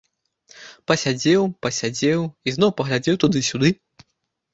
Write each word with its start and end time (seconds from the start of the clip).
Пасядзеў, 0.91 1.41
пасядзеў, 1.65 2.19
ізноў 2.53 2.71
паглядзеў 2.81 3.19
туды-сюды. 3.25 3.71